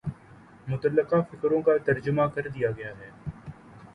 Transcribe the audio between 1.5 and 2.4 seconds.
کا ترجمہ